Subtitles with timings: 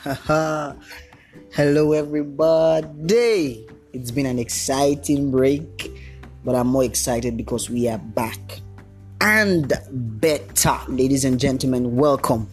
[1.52, 3.66] Hello, everybody.
[3.92, 5.92] It's been an exciting break,
[6.42, 8.60] but I'm more excited because we are back
[9.20, 10.78] and better.
[10.88, 12.48] Ladies and gentlemen, welcome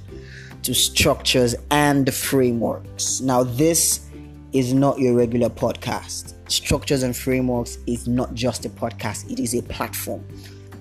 [0.64, 3.22] to Structures and Frameworks.
[3.22, 4.10] Now, this
[4.52, 6.34] is not your regular podcast.
[6.52, 10.22] Structures and Frameworks is not just a podcast, it is a platform.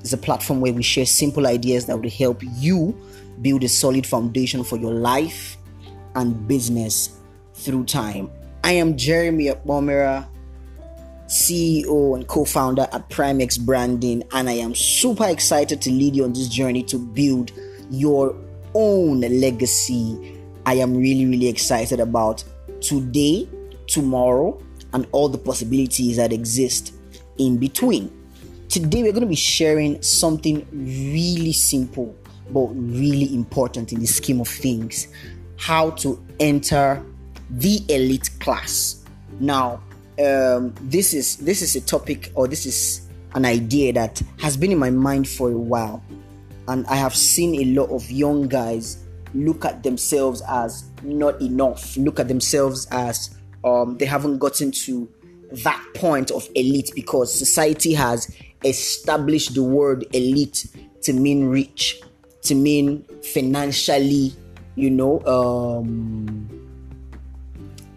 [0.00, 3.00] It's a platform where we share simple ideas that will help you
[3.40, 5.56] build a solid foundation for your life
[6.16, 7.20] and business
[7.54, 8.30] through time.
[8.64, 10.26] I am Jeremy Bomera,
[11.28, 16.24] CEO and co founder at Primex Branding, and I am super excited to lead you
[16.24, 17.52] on this journey to build
[17.90, 18.34] your
[18.74, 20.38] own legacy.
[20.64, 22.42] I am really, really excited about
[22.80, 23.48] today,
[23.86, 24.60] tomorrow,
[24.92, 26.94] and all the possibilities that exist
[27.38, 28.10] in between.
[28.68, 32.16] Today, we're going to be sharing something really simple
[32.50, 35.08] but really important in the scheme of things
[35.58, 37.02] how to enter
[37.50, 39.04] the elite class.
[39.40, 39.82] Now,
[40.24, 44.72] um, this is this is a topic or this is an idea that has been
[44.72, 46.02] in my mind for a while,
[46.68, 51.96] and I have seen a lot of young guys look at themselves as not enough,
[51.96, 55.08] look at themselves as um, they haven't gotten to
[55.52, 58.34] that point of elite because society has
[58.64, 60.66] established the word elite
[61.02, 62.00] to mean rich,
[62.42, 64.32] to mean financially,
[64.76, 66.48] you know, um,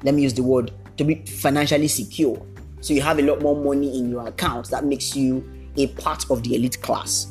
[0.04, 2.44] let me use the word to be financially secure.
[2.82, 6.30] So you have a lot more money in your account that makes you a part
[6.32, 7.28] of the elite class.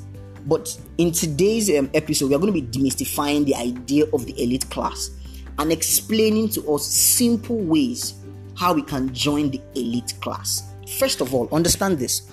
[0.47, 4.43] But in today's um, episode, we are going to be demystifying the idea of the
[4.43, 5.11] elite class
[5.59, 8.15] and explaining to us simple ways
[8.57, 10.73] how we can join the elite class.
[10.99, 12.31] First of all, understand this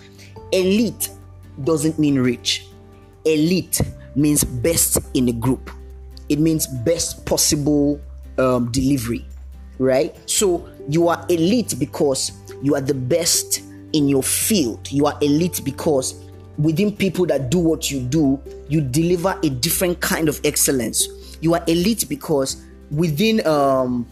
[0.51, 1.09] elite
[1.63, 2.67] doesn't mean rich,
[3.25, 3.81] elite
[4.15, 5.69] means best in a group,
[6.29, 7.99] it means best possible
[8.37, 9.25] um, delivery
[9.79, 10.15] right?
[10.29, 13.61] So you are elite because you are the best
[13.93, 14.91] in your field.
[14.91, 16.23] You are elite because
[16.57, 21.07] within people that do what you do, you deliver a different kind of excellence.
[21.41, 24.07] You are elite because within um,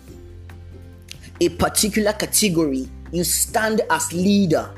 [1.40, 4.70] a particular category, you stand as leader,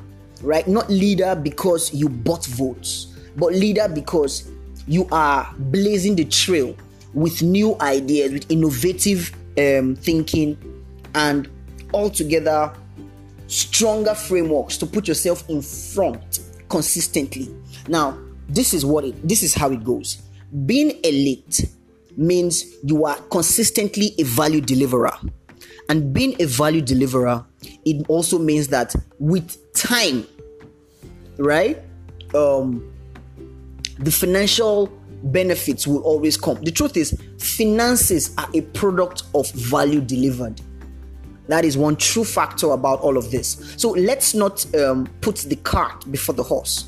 [0.42, 0.68] right?
[0.68, 4.50] Not leader because you bought votes, but leader because
[4.88, 6.76] you are blazing the trail
[7.16, 10.58] with new ideas, with innovative um, thinking,
[11.16, 11.50] and
[11.94, 12.72] altogether
[13.48, 17.50] stronger frameworks to put yourself in front consistently.
[17.88, 18.18] Now,
[18.50, 20.22] this is what it this is how it goes.
[20.66, 21.66] Being elite
[22.18, 25.14] means you are consistently a value deliverer.
[25.88, 27.46] And being a value deliverer,
[27.86, 30.28] it also means that with time,
[31.38, 31.82] right?
[32.34, 32.92] Um
[34.00, 34.92] the financial
[35.26, 36.62] benefits will always come.
[36.64, 40.62] The truth is, finances are a product of value delivered.
[41.48, 43.74] That is one true factor about all of this.
[43.78, 46.86] So let's not um, put the cart before the horse.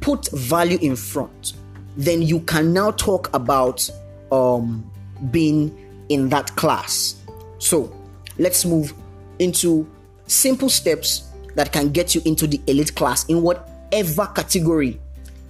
[0.00, 1.54] Put value in front.
[1.96, 3.88] Then you can now talk about
[4.30, 4.90] um,
[5.30, 5.76] being
[6.08, 7.22] in that class.
[7.58, 7.94] So
[8.38, 8.92] let's move
[9.38, 9.88] into
[10.26, 15.00] simple steps that can get you into the elite class in whatever category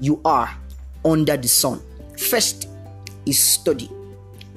[0.01, 0.57] you are
[1.05, 1.83] under the sun.
[2.19, 2.69] First
[3.27, 3.89] is study.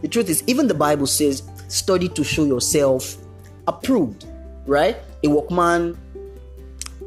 [0.01, 3.17] The truth is, even the Bible says, study to show yourself
[3.67, 4.25] approved,
[4.65, 4.97] right?
[5.23, 5.95] A workman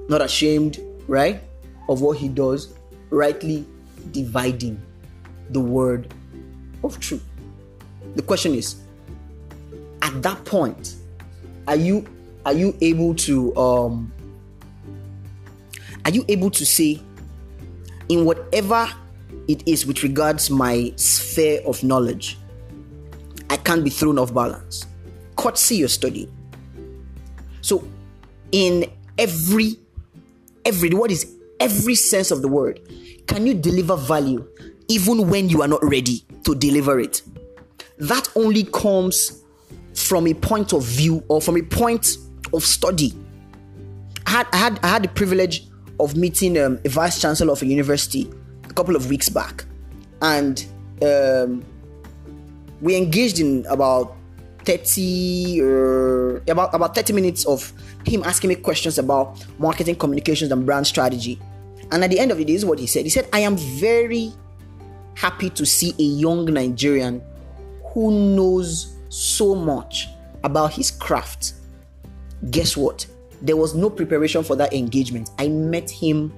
[0.08, 0.78] not ashamed,
[1.08, 1.42] right,
[1.88, 2.72] of what he does,
[3.10, 3.66] rightly
[4.12, 4.80] dividing
[5.50, 6.14] the word
[6.84, 7.24] of truth.
[8.14, 8.76] The question is,
[10.02, 10.94] at that point,
[11.66, 12.06] are you
[12.46, 14.12] are you able to um
[16.04, 17.00] are you able to say
[18.08, 18.86] in whatever
[19.48, 22.38] it is with regards my sphere of knowledge,
[23.50, 24.86] I can't be thrown off balance.
[25.36, 26.30] Courtesy your study.
[27.60, 27.86] So,
[28.52, 28.84] in
[29.18, 29.76] every,
[30.64, 32.80] every, what is every sense of the word,
[33.26, 34.46] can you deliver value
[34.88, 37.22] even when you are not ready to deliver it?
[37.98, 39.42] That only comes
[39.94, 42.18] from a point of view or from a point
[42.52, 43.14] of study.
[44.26, 45.66] I had, I had, I had the privilege
[46.00, 48.30] of meeting um, a vice chancellor of a university
[48.74, 49.64] couple of weeks back,
[50.22, 50.64] and
[51.02, 51.64] um,
[52.80, 54.16] we engaged in about
[54.64, 57.72] 30 or about about 30 minutes of
[58.04, 61.40] him asking me questions about marketing communications and brand strategy.
[61.92, 63.04] And at the end of this is what he said.
[63.04, 64.32] He said i am very
[65.14, 67.22] happy to see a young nigerian
[67.92, 70.08] who knows so much
[70.42, 71.54] about his craft.
[72.50, 73.06] Guess what?
[73.40, 75.30] There was no preparation for that engagement.
[75.38, 76.32] I met him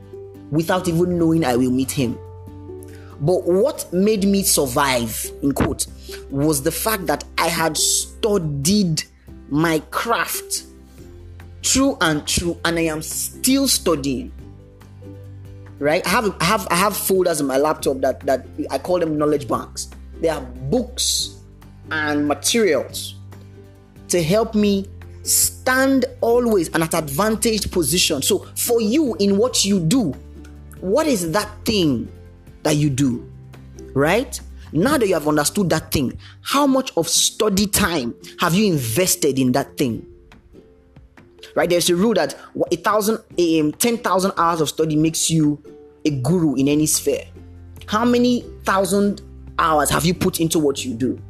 [0.50, 2.16] without even knowing i will meet him
[3.20, 5.86] but what made me survive in quote
[6.30, 9.02] was the fact that i had studied
[9.48, 10.64] my craft
[11.66, 14.32] true and true, and I am still studying.
[15.78, 16.06] Right?
[16.06, 19.18] I have I have I have folders in my laptop that that I call them
[19.18, 19.90] knowledge banks.
[20.20, 21.40] They are books
[21.90, 23.16] and materials
[24.08, 24.86] to help me
[25.22, 28.22] stand always and at advantaged position.
[28.22, 30.12] So for you in what you do,
[30.80, 32.10] what is that thing
[32.66, 33.30] that you do?
[33.94, 34.38] Right?
[34.72, 39.38] Now that you have understood that thing, how much of study time have you invested
[39.38, 40.04] in that thing?
[41.54, 41.70] Right?
[41.70, 42.36] There's a rule that
[42.72, 45.62] a thousand, um, ten thousand hours of study makes you
[46.04, 47.24] a guru in any sphere.
[47.86, 49.22] How many thousand
[49.58, 51.22] hours have you put into what you do?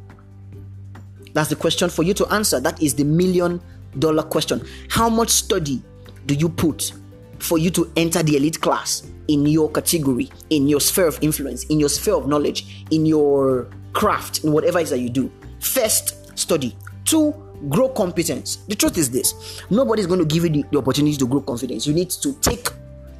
[1.33, 2.59] That's the question for you to answer.
[2.59, 3.61] That is the million
[3.99, 4.67] dollar question.
[4.89, 5.83] How much study
[6.25, 6.91] do you put
[7.37, 11.65] for you to enter the elite class in your category, in your sphere of influence,
[11.65, 15.31] in your sphere of knowledge, in your craft, in whatever it is that you do?
[15.59, 16.75] First, study.
[17.05, 17.33] Two,
[17.69, 18.57] grow competence.
[18.67, 21.87] The truth is this nobody's going to give you the, the opportunity to grow confidence.
[21.87, 22.69] You need to take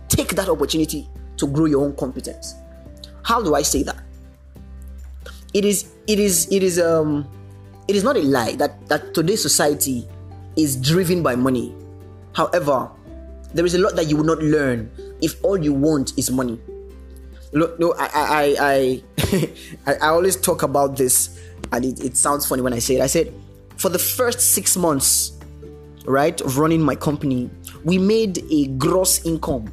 [0.10, 2.56] take that opportunity to grow your own competence.
[3.24, 3.98] How do I say that?
[5.54, 7.28] It is it is it is um
[7.88, 10.08] it is not a lie that that today's society
[10.56, 11.74] is driven by money.
[12.34, 12.92] However,
[13.54, 16.60] there is a lot that you will not learn if all you want is money.
[17.54, 19.04] Look, no, I I
[19.88, 21.42] I I, always talk about this,
[21.72, 23.02] and it, it sounds funny when I say it.
[23.02, 23.34] I said,
[23.78, 25.34] for the first six months,
[26.06, 27.50] right, of running my company,
[27.84, 29.72] we made a gross income,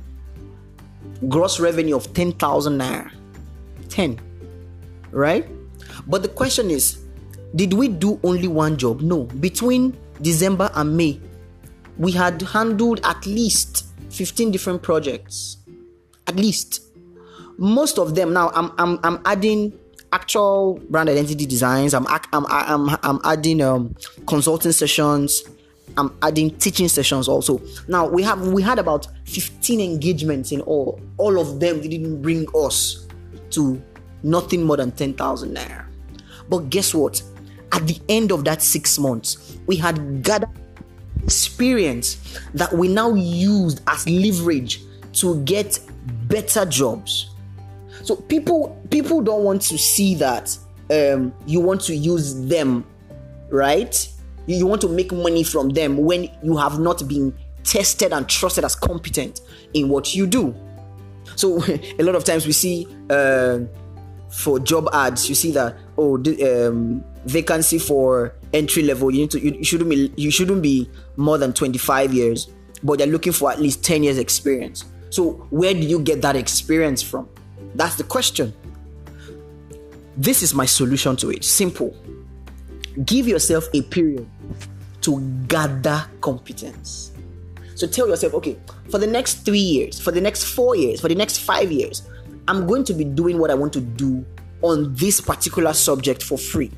[1.29, 3.11] gross revenue of ten thousand naira,
[3.89, 4.21] ten,
[5.11, 5.49] right?
[6.07, 7.05] But the question is,
[7.55, 9.01] did we do only one job?
[9.01, 9.25] No.
[9.25, 11.21] Between December and May,
[11.99, 15.59] we had handled at least 15 different projects.
[16.27, 16.81] At least.
[17.59, 19.79] Most of them now, I'm, I'm, I'm adding
[20.13, 23.95] actual brand identity designs, I'm, I'm, I'm, I'm adding um,
[24.27, 25.43] consulting sessions,
[25.97, 27.61] I'm adding teaching sessions also.
[27.89, 31.01] Now we have we had about 15 engagements in all.
[31.19, 33.07] All of them didn't bring us
[33.51, 33.81] to
[34.23, 35.87] nothing more than 10,000 naira.
[36.49, 37.23] But guess what?
[37.73, 40.49] At the end of that six months, we had gathered
[41.25, 44.81] experience that we now used as leverage
[45.15, 45.79] to get
[46.29, 47.31] better jobs.
[48.03, 50.57] So people people don't want to see that
[50.91, 52.85] um, you want to use them,
[53.51, 54.09] right?
[54.47, 58.29] You, you want to make money from them when you have not been tested and
[58.29, 59.41] trusted as competent
[59.73, 60.55] in what you do.
[61.37, 61.63] So
[61.99, 63.61] a lot of times we see uh,
[64.31, 69.31] for job ads, you see that oh the, um, vacancy for entry level you need
[69.31, 72.49] to you, shouldn't be you shouldn't be more than 25 years
[72.83, 74.85] but they're looking for at least 10 years experience.
[75.09, 77.29] So where do you get that experience from?
[77.75, 78.53] That's the question.
[80.17, 81.45] This is my solution to it.
[81.45, 81.97] Simple.
[83.05, 84.29] Give yourself a period
[85.01, 87.13] to gather competence.
[87.75, 88.57] So tell yourself okay
[88.91, 92.09] for the next 3 years for the next 4 years for the next 5 years
[92.49, 94.25] i'm going to be doing what i want to do
[94.63, 96.71] on this particular subject for free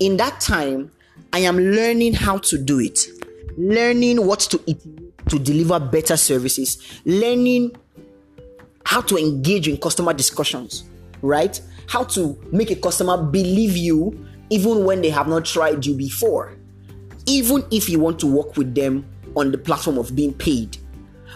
[0.00, 0.90] in that time,
[1.32, 3.06] I am learning how to do it,
[3.56, 4.80] learning what to eat
[5.28, 7.76] to deliver better services, learning
[8.84, 10.90] how to engage in customer discussions,
[11.22, 11.60] right?
[11.86, 16.56] How to make a customer believe you even when they have not tried you before,
[17.26, 20.76] even if you want to work with them on the platform of being paid.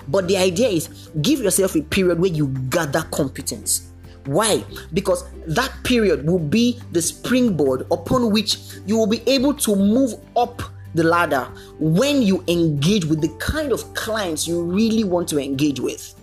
[0.09, 3.93] But the idea is give yourself a period where you gather competence
[4.27, 4.65] why?
[4.93, 10.15] Because that period will be the springboard upon which you will be able to move
[10.37, 10.63] up
[10.95, 11.45] the ladder
[11.79, 16.15] when you engage with the kind of clients you really want to engage with.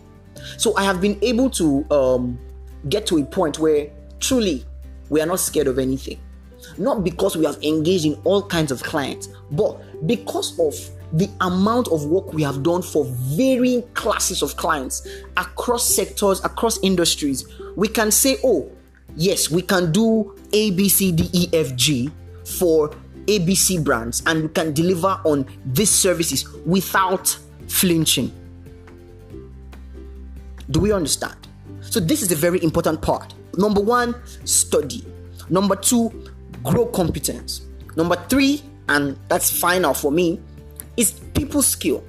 [0.58, 2.40] So I have been able to um,
[2.90, 3.90] get to a point where
[4.20, 4.66] truly
[5.10, 6.20] we are not scared of anything.
[6.78, 10.74] Not because we have engaged in all kinds of clients, but because of
[11.14, 16.80] the amount of work we have done for varying classes of clients across sectors, across
[16.84, 18.72] industries, we can say, oh,
[19.16, 22.10] yes, we can do A, B, C, D, E, F, G
[22.46, 22.90] for
[23.26, 27.38] ABC brands and we can deliver on these services without
[27.68, 28.32] flinching.
[30.70, 31.36] Do we understand?
[31.82, 33.34] So, this is a very important part.
[33.58, 34.16] Number one,
[34.46, 35.06] study.
[35.50, 36.32] Number two,
[36.64, 37.62] grow competence.
[37.98, 40.40] Number three, and that's final for me,
[40.98, 42.04] is people skill.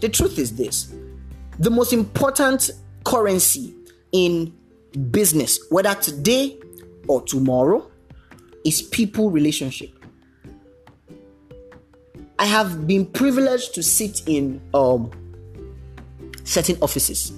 [0.00, 0.94] The truth is this
[1.58, 2.70] the most important
[3.04, 3.74] currency
[4.12, 4.52] in
[5.10, 6.58] business, whether today
[7.06, 7.90] or tomorrow,
[8.64, 9.90] is people relationship.
[12.38, 15.10] I have been privileged to sit in um,
[16.44, 17.32] certain offices,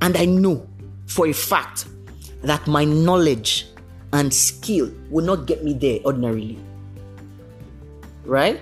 [0.00, 0.68] and I know
[1.06, 1.86] for a fact
[2.42, 3.66] that my knowledge
[4.12, 6.58] and skill will not get me there ordinarily.
[8.24, 8.60] right?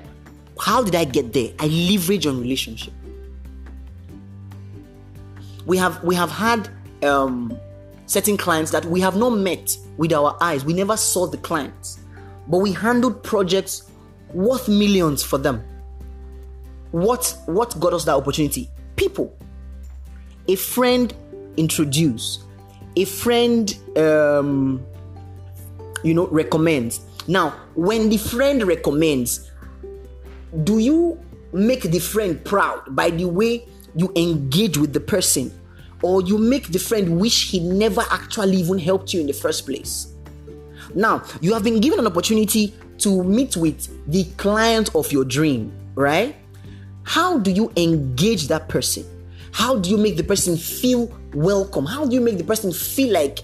[0.59, 1.51] How did I get there?
[1.59, 2.95] I leverage on relationship.
[5.67, 6.69] We have we have had
[7.03, 7.59] um,
[8.07, 10.65] certain clients that we have not met with our eyes.
[10.65, 11.99] We never saw the clients,
[12.47, 13.91] but we handled projects
[14.33, 15.65] worth millions for them.
[16.93, 18.71] What what got us that opportunity?
[18.95, 19.37] People.
[20.49, 21.13] A friend
[21.57, 22.45] introduce.
[22.97, 24.87] A friend um,
[26.03, 27.01] you know recommends.
[27.29, 29.51] Now, when the friend recommends,
[30.65, 31.19] do you
[31.53, 35.53] make the friend proud by the way you engage with the person?
[36.03, 39.67] Or you make the friend wish he never actually even helped you in the first
[39.67, 40.13] place?
[40.95, 45.73] Now you have been given an opportunity to meet with the client of your dream
[45.97, 46.37] right?
[47.03, 49.05] How do you engage that person?
[49.51, 51.87] How do you make the person feel welcome?
[51.87, 53.41] How do you make the person feel like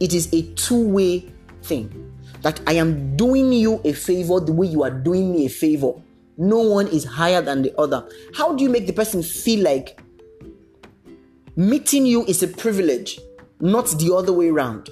[0.00, 1.30] it is a two-way
[1.62, 2.11] thing
[2.42, 5.92] that I am doing you a favor the way you are doing me a favor.
[6.36, 8.08] No one is higher than the other.
[8.34, 10.00] How do you make the person feel like
[11.56, 13.20] meeting you is a privilege,
[13.60, 14.90] not the other way around?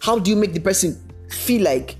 [0.00, 1.96] How do you make the person feel like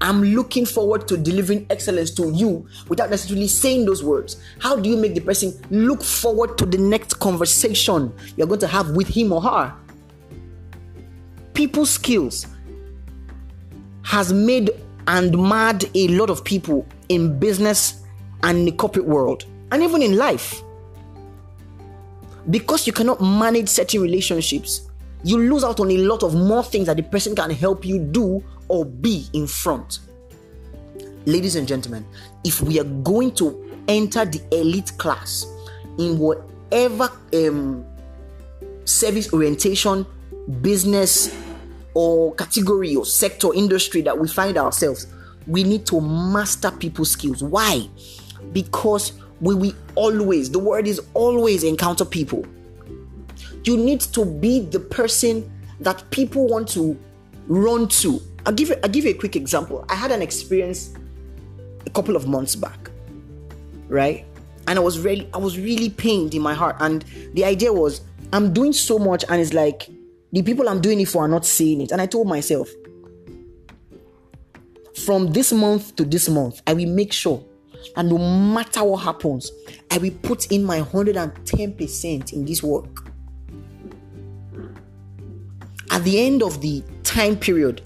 [0.00, 4.42] I'm looking forward to delivering excellence to you without necessarily saying those words?
[4.58, 8.66] How do you make the person look forward to the next conversation you're going to
[8.66, 9.74] have with him or her?
[11.52, 12.46] People skills
[14.10, 14.70] has made
[15.06, 18.02] and mad a lot of people in business
[18.42, 20.62] and the corporate world and even in life.
[22.50, 24.90] Because you cannot manage certain relationships,
[25.22, 28.00] you lose out on a lot of more things that the person can help you
[28.00, 30.00] do or be in front.
[31.24, 32.04] Ladies and gentlemen,
[32.42, 35.46] if we are going to enter the elite class
[36.00, 37.84] in whatever um,
[38.84, 40.04] service orientation,
[40.62, 41.32] business,
[41.94, 45.06] or category or sector industry that we find ourselves
[45.46, 47.42] we need to master people's skills.
[47.42, 47.88] Why?
[48.52, 52.46] Because we will always the word is always encounter people.
[53.64, 56.98] You need to be the person that people want to
[57.46, 58.20] run to.
[58.46, 59.84] I'll give i'll give you a quick example.
[59.88, 60.94] I had an experience
[61.86, 62.90] a couple of months back
[63.88, 64.24] right?
[64.68, 66.76] And i was really i was really pained in my heart.
[66.80, 67.04] And
[67.34, 69.88] the idea was i'm doing so much and it's like
[70.32, 71.90] the people I'm doing it for are not seeing it.
[71.92, 72.68] And I told myself,
[75.04, 77.44] from this month to this month, I will make sure
[77.96, 79.50] and no matter what happens,
[79.90, 83.10] I will put in my 110% in this work.
[85.90, 87.82] At the end of the time period,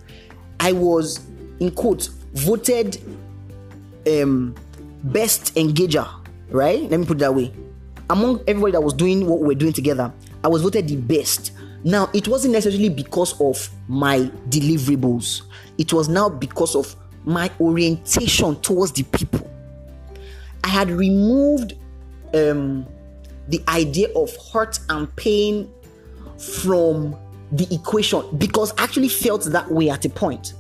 [0.61, 1.25] I was
[1.61, 3.01] in quotes voted
[4.07, 4.55] um,
[5.05, 6.09] best engager,
[6.51, 6.83] right?
[6.91, 7.53] Let me put it that way.
[8.11, 11.53] Among everybody that was doing what we we're doing together, I was voted the best.
[11.85, 15.43] Now, it wasn't necessarily because of my deliverables,
[15.77, 19.51] it was now because of my orientation towards the people.
[20.63, 21.75] I had removed
[22.35, 22.87] um,
[23.49, 25.71] the idea of hurt and pain
[26.39, 27.15] from
[27.53, 30.55] the equation because I actually felt that way at a point,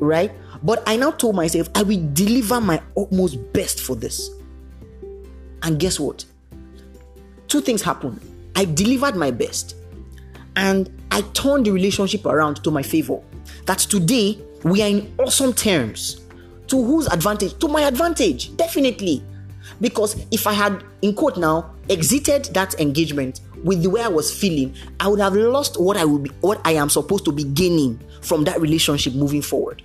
[0.00, 0.32] right?
[0.64, 4.30] But I now told myself I will deliver my utmost best for this.
[5.62, 6.24] And guess what?
[7.46, 8.20] Two things happened.
[8.56, 9.76] I delivered my best
[10.58, 13.22] and I turned the relationship around to my favor.
[13.66, 16.20] That today we are in awesome terms.
[16.66, 17.56] To whose advantage?
[17.60, 19.22] To my advantage, definitely.
[19.80, 24.34] Because if I had, in quote now, exited that engagement with the way I was
[24.34, 27.44] feeling, I would have lost what I would be, what I am supposed to be
[27.44, 29.82] gaining from that relationship moving forward.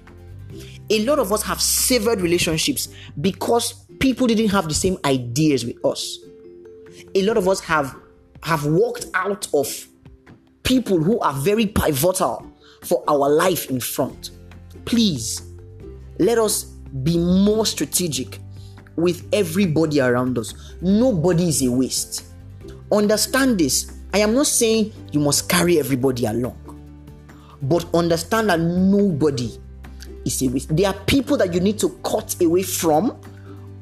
[0.90, 2.90] A lot of us have severed relationships
[3.22, 6.18] because people didn't have the same ideas with us.
[7.14, 7.96] A lot of us have
[8.42, 9.88] have walked out of
[10.64, 12.46] people who are very pivotal
[12.82, 14.32] for our life in front.
[14.86, 15.42] Please
[16.20, 16.64] let us
[17.04, 18.40] be more strategic
[18.96, 20.54] with everybody around us.
[20.82, 22.26] Nobody is a waste.
[22.92, 23.92] Understand this.
[24.14, 26.58] I am not saying you must carry everybody along,
[27.64, 29.58] but understand that nobody
[30.24, 30.76] is a waste.
[30.76, 33.20] There are people that you need to cut away from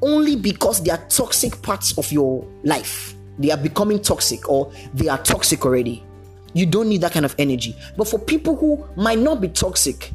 [0.00, 3.14] only because they are toxic parts of your life.
[3.38, 6.02] They are becoming toxic or they are toxic already.
[6.54, 7.76] You don't need that kind of energy.
[7.96, 10.12] But for people who might not be toxic,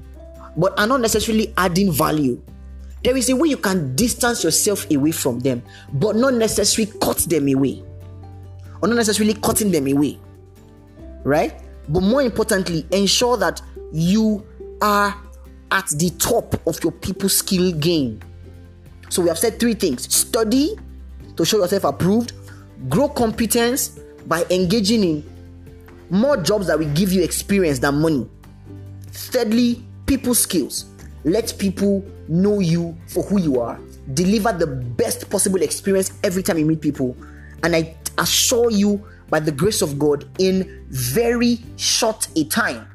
[0.56, 2.42] but are not necessarily adding value,
[3.04, 5.64] there is a way you can distance yourself away from them,
[5.94, 7.84] but not necessarily cut them away,
[8.82, 10.20] or not necessarily cutting them away,
[11.24, 11.62] right?
[11.90, 13.62] But more importantly, ensure that
[13.94, 14.46] you
[14.82, 15.16] are
[15.72, 18.20] at the top of your people skill game.
[19.10, 20.76] So we have said three things study
[21.36, 22.34] to show yourself approved,
[22.90, 25.37] grow competence by engaging in
[26.10, 28.30] more jobs that will give you experience than money.
[29.12, 30.86] Thirdly, people skills.
[31.28, 33.80] let people know you for who you are,
[34.14, 37.16] deliver the best possible experience every time you meet people.
[37.64, 42.88] And I assure you, by the grace of God, in very short a time,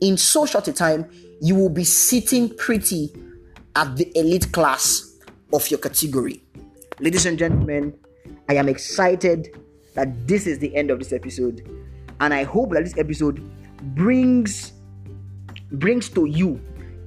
[0.00, 1.08] in so short a time,
[1.40, 3.12] you will be sitting pretty
[3.76, 5.16] at the elite class
[5.52, 6.42] of your category.
[6.98, 7.94] Ladies and gentlemen,
[8.48, 9.56] I am excited
[9.94, 11.62] that this is the end of this episode,
[12.20, 13.42] and I hope that this episode
[13.94, 14.72] brings
[15.72, 16.60] brings to you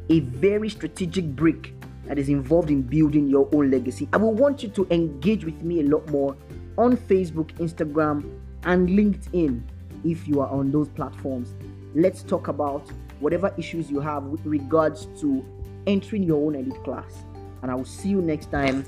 [0.09, 1.73] a very strategic break
[2.05, 4.09] that is involved in building your own legacy.
[4.11, 6.35] I will want you to engage with me a lot more
[6.77, 8.29] on Facebook, Instagram,
[8.63, 9.61] and LinkedIn
[10.03, 11.53] if you are on those platforms.
[11.95, 12.89] Let's talk about
[13.19, 15.45] whatever issues you have with regards to
[15.87, 17.23] entering your own elite class.
[17.61, 18.85] And I will see you next time